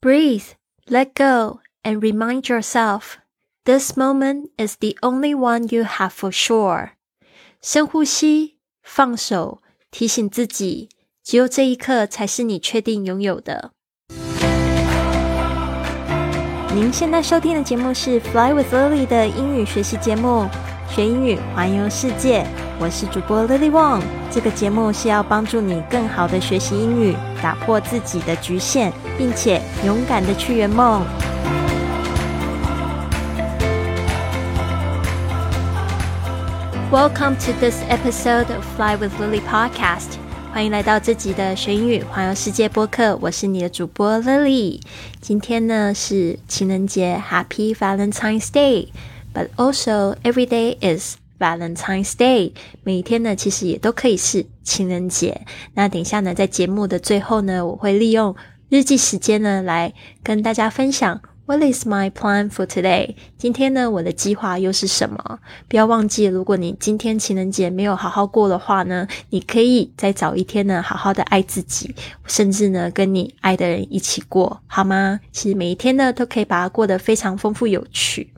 [0.00, 0.44] Breathe,
[0.88, 3.18] let go, and remind yourself
[3.64, 6.90] this moment is the only one you have for sure.
[7.60, 9.58] 深呼吸，放手，
[9.90, 10.88] 提醒自己，
[11.24, 13.72] 只有这一刻才是你确定拥有的。
[16.72, 20.48] 您现在收听的节目是《Fly with Lily》的英语学习节目，
[20.90, 22.44] 学英语环游世界。
[22.78, 24.00] 我是主播 Lily Wong。
[24.30, 31.04] 这个节目是要帮助你更好的学习英语，打破自己的局限，并且勇敢的去圆梦。
[36.90, 40.16] Welcome to this episode of Fly with Lily podcast。
[40.52, 43.16] 欢迎来到这集的学英语环游世界播客。
[43.20, 44.80] 我是你的主播 Lily。
[45.20, 48.88] 今天呢是情人节，Happy Valentine's Day
[49.38, 55.42] But also every day is Valentine's Day，每一天呢，其实也都可以是情人节。
[55.74, 58.34] 那等一下呢，在节目的最后呢，我会利用
[58.68, 61.20] 日记时间呢，来跟大家分享。
[61.48, 63.14] What is my plan for today？
[63.38, 65.38] 今天呢，我的计划又是什么？
[65.66, 71.94] 不要忘记，如果你今天情人节没有好好过的话呢，你可以再找一天呢，好好的爱自己，
[72.26, 75.20] 甚至呢，跟你爱的人一起过，好吗？
[75.32, 78.34] 其实每一天呢，都可以把它过得非常丰富有趣。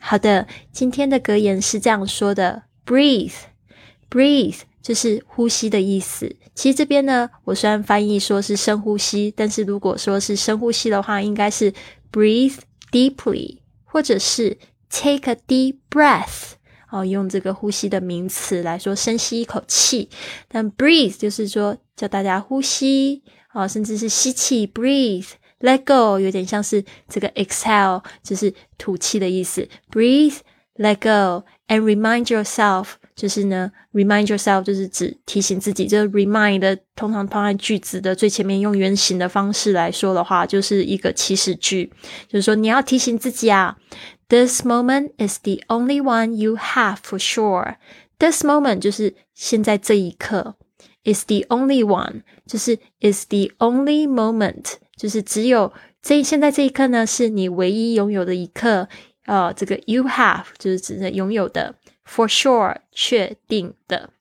[0.00, 6.34] 好的，今天的格言是这样说的：Breathe，breathe，就是呼吸的意思。
[6.54, 11.72] 其实这边呢，我虽然翻译说是深呼吸，但是如果说是深呼吸的话，应该是。
[12.10, 12.56] Breathe
[12.90, 14.56] deeply，或者是
[14.88, 16.52] take a deep breath，
[16.90, 20.08] 哦，用这个呼吸的名词来说，深吸一口气。
[20.48, 29.68] 但 breathe 就是说叫大家呼吸，哦，甚至是吸气，breathe，let go，有点像是这个 exhale，就是吐气的意思。
[29.90, 32.92] Breathe，let go，and remind yourself。
[33.18, 35.88] 就是呢，remind yourself 就是指提醒自己。
[35.88, 41.90] 这 remind 通常放在句子的最前面，用原形的方式来说的话，就是一个祈使句，
[42.28, 43.76] 就是说你要提醒自己啊。
[44.28, 47.74] This moment is the only one you have for sure.
[48.20, 50.54] This moment 就是现在这一刻
[51.02, 58.88] ，is the only one 就是 is the only moment 就是只有这现在这一刻呢，是你唯一拥有的一刻。
[59.26, 61.74] 呃，这个 you have 就是指的拥有的。
[62.07, 64.11] For sure，确定的。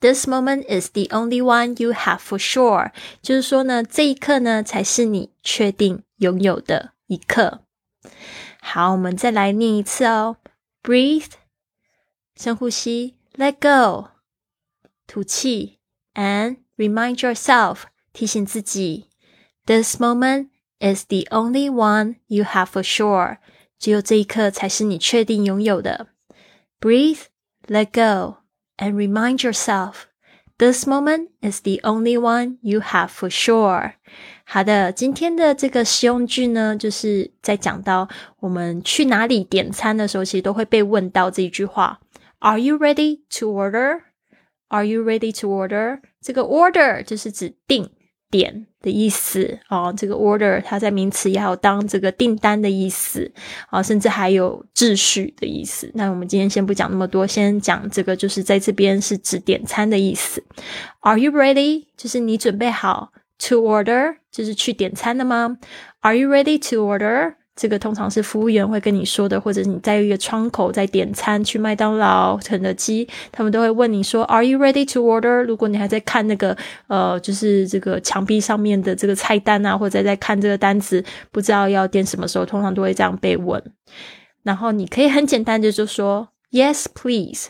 [0.00, 2.92] This moment is the only one you have for sure。
[3.22, 7.62] 就是说呢，这一刻呢，才是你确定拥有的一刻。
[8.60, 10.36] 好，我们再来念一次哦。
[10.82, 11.32] Breathe，
[12.36, 14.10] 深呼吸；Let go，
[15.06, 15.78] 吐气；
[16.14, 19.08] and remind yourself，提醒自己。
[19.64, 20.48] This moment
[20.80, 23.38] is the only one you have for sure。
[23.78, 26.08] 只有这一刻才是你确定拥有的。
[26.80, 27.20] Breathe,
[27.66, 28.38] let go,
[28.76, 30.06] and remind yourself
[30.58, 33.94] this moment is the only one you have for sure.
[34.44, 38.08] 好的，今天的这个实用句呢，就是在讲到
[38.40, 42.00] 我们去哪里点餐的时候，其实都会被问到这一句话：
[42.40, 44.02] Are you ready to order?
[44.68, 46.00] Are you ready to order?
[46.20, 47.90] 这个 order 就是指定。
[48.29, 53.31] 点的意思哦，这个 order 它在名词也有当这个订单的意思
[53.69, 55.91] 啊，甚至还有秩序的意思。
[55.95, 60.43] 那我们今天先不讲那么多，先讲这个，就是在这边是指点餐的意思。
[61.01, 61.87] Are you ready？
[61.97, 65.57] 就是你准备好 to order，就是去点餐的吗
[66.01, 67.35] ？Are you ready to order？
[67.59, 76.55] 这个通常是服务员会跟你说的，或者你在一个窗口在点餐，去麦当劳、肯德基，他们都会问你说：“Are you ready to order？” 如果你还在看那个
[76.87, 81.03] 呃，就是这个墙壁上面的这个菜单啊，或者在看这个单子，
[81.33, 83.61] 不知道要点什么时候，通常都会这样被问。
[84.43, 87.49] 然后你可以很简单的就说：“Yes, please.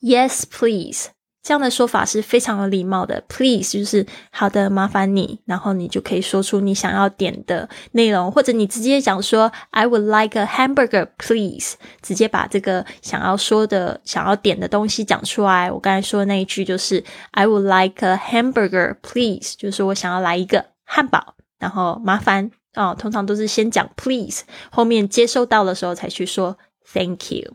[0.00, 1.10] Yes, please.”
[1.42, 3.22] 这样的说法是非常有礼貌的。
[3.28, 15.72] Please，就是好的，麻烦你，然后你就可以说出你想要点的内容，或者你直接讲说 I would like a hamburger, please，直接把这个想要说的、想要点的东西讲出来。
[15.72, 26.58] 我刚才说的那一句就是 I would like a hamburger, please，就是我想要来一个汉堡，然后麻烦哦，通常都是先讲 please，后面接收到的时候才去说。
[26.92, 27.54] Thank you。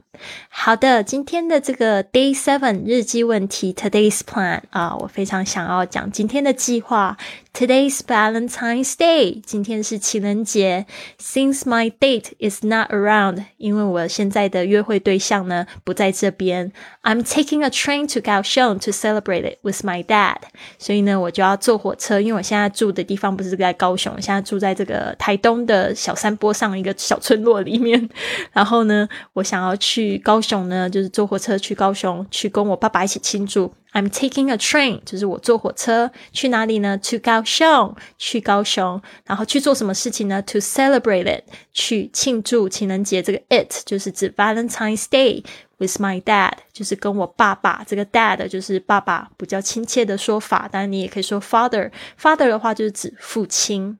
[0.49, 7.17] 好的，今天的这个 Day Seven 日记问题 Today's plan 啊，我非常想要讲今天的计划。
[7.55, 10.85] Today's Valentine's Day，今天是情人节。
[11.17, 16.73] Since my date is not around，因为我现在的约会对象呢不在这边。
[17.01, 20.35] I'm taking a train to Kaohsiung to celebrate it with my dad。
[20.77, 28.09] 所以呢，我就要坐火车，因为我现在住的地方不是在高雄，我现在住在这个台东的小山坡上一个小村落里面。
[28.51, 33.73] 然后呢，我想要去高雄呢，就是坐火车去高雄，去跟我爸爸一起庆祝。
[33.95, 43.23] I'm taking a train，就是我坐火车去哪里呢？To 高雄，去高雄，然后去做什么事情呢？To celebrate it，去庆祝情人节。
[43.23, 45.45] 这个 it 就是指 Valentine's Day
[45.77, 47.85] with my dad，就是跟我爸爸。
[47.87, 53.97] 这个 dad 就是爸爸比较亲切的说法，当然你也可以说 father，father 的话就是指父亲。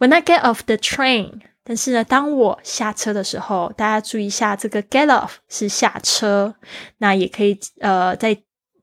[0.00, 6.56] When I get off the train，但是呢，当我下车的时候，大家注意一下，这个 get off 是下车，
[6.98, 8.36] 那也可以呃再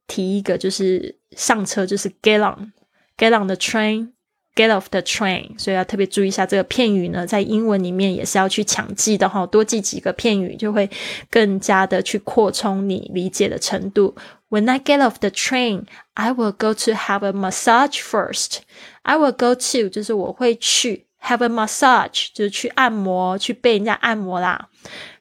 [0.07, 10.89] 提一个，就是上车就是 get on，get on the train，get off the train，所以要特别注意一下这个片语呢，在英文里面也是要去强记的哈，多记几个片语就会
[11.30, 14.15] 更加的去扩充你理解的程度。
[14.50, 15.83] When I get off the train,
[16.13, 18.59] I will go to have a massage first.
[19.01, 21.06] I will go to 就是我会去。
[21.19, 24.69] Have a massage 就是去按摩，去被人家按摩啦。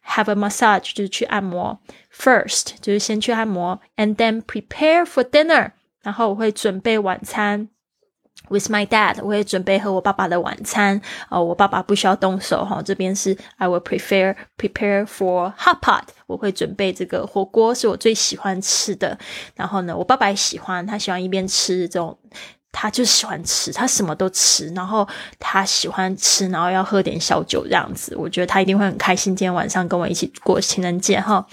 [0.07, 1.81] Have a massage 就是去按摩。
[2.19, 5.73] First 就是先去按摩，and then prepare for dinner。
[6.03, 7.69] 然后我会准备晚餐。
[8.49, 11.01] With my dad，我会准备和我爸爸的晚餐。
[11.31, 12.81] 哦，我爸爸不需要动手哈。
[12.81, 16.05] 这边是 I will prepare prepare for hot pot。
[16.27, 19.19] 我会准备这个火锅，是我最喜欢吃的。
[19.57, 22.17] 然后呢，我爸爸也喜欢，他喜欢一边吃这种。
[22.79, 25.09] 他就喜欢吃，他什么都吃，然后
[25.39, 28.15] 他喜欢吃，然后要喝点小酒这样子。
[28.15, 31.47] 我觉得他一定会很开心，今天晚上跟我一起过情人节哈。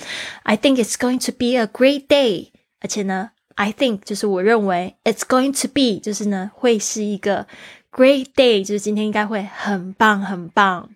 [0.44, 2.50] I think it's going to be a great day。
[2.82, 7.48] 而且呢，I think 就是我认为 it's going to be 就是呢会是一个
[7.90, 10.90] great day，就是今天应该会很棒很棒。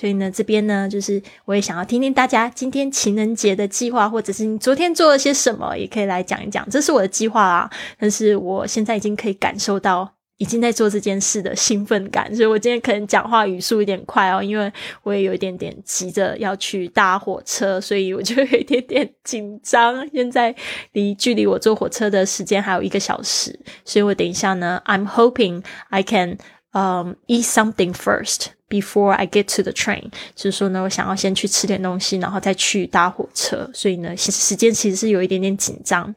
[0.00, 6.66] 所以呢，这边呢，就是我也想要听听大家今天情人节的计划，或者是你昨天做了些什么，也可以来讲一讲。
[6.70, 20.08] 这是我的计划啊，但是我现在已经可以感受到已经在做这件事的兴奋感，所以我今天可能讲话语速有点快哦，因为我也有一点点急着要去搭火车，所以我就有一点点紧张。
[20.14, 20.54] 现在
[20.92, 26.38] 离距离我坐火车的时间还有一个小时，所以我等一下呢，I'm hoping I can
[26.72, 28.46] um eat something first。
[28.70, 30.04] Before I get to the train，
[30.36, 33.68] 就是说呢，我想要先去吃点东西，然后再去搭火车。
[33.74, 36.14] 所以呢，时间其实是有一点点紧张。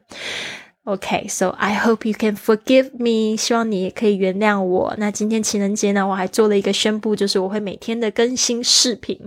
[0.84, 3.36] OK，so I hope you can forgive me。
[3.38, 4.94] 希望你也可以原谅我。
[4.98, 9.18] 那今天情人节呢，我还做了一个宣布，就是我会每天的更新视频。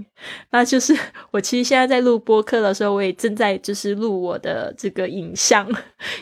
[0.52, 0.96] 那就是
[1.32, 5.68] 我其实现在在录播客的时候，我也正在就是录我的这个影像，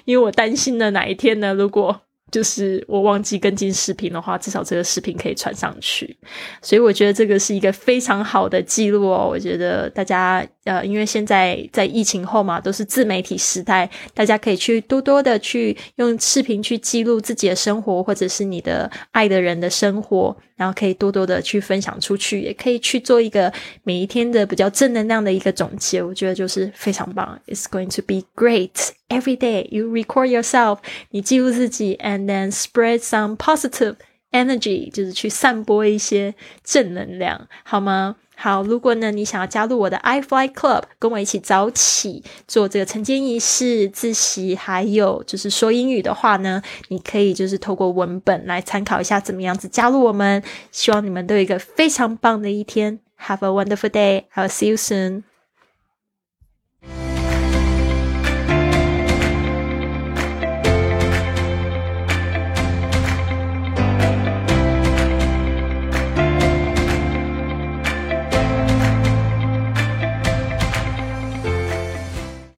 [0.06, 6.18] 因为我担心的哪一天呢，如果就是我忘记跟进视频的话，至少这个视频可以传上去，
[6.62, 9.28] 所以我觉得这个是一个非常好的记录哦。
[9.30, 10.46] 我觉得大家。
[10.66, 23.52] 呃，因为现在在疫情后嘛，都是自媒体时代，大家可以去多多的去用视频去记录自己的生活，或者是你的爱的人的生活，然后可以多多的去分享出去，也可以去做一个
[23.84, 26.02] 每一天的比较正能量的一个总结。
[26.02, 27.40] 我觉得就是非常棒。
[27.48, 29.68] It's going to be great every day.
[29.70, 30.80] You record yourself，
[31.12, 33.96] 你记录自己，and then spread some positive
[34.32, 38.16] energy，就是去散播一些正能量，好吗？
[38.38, 50.44] 好，如果呢你想要加入我的 iFly Club，跟我一起早起做这个晨间仪式、自习，还有就是说英语的话呢，你可以就是透过文本来参考一下怎么样子加入我们。
[50.72, 54.26] 希望你们都有一个非常棒的一天，Have a wonderful day.
[54.36, 55.24] I'll see you soon.